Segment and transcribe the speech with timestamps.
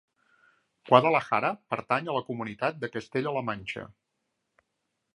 [0.91, 3.89] Guadalajara pertany a la comunitat de Castella-La Manxa.